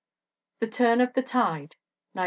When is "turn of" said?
0.67-1.13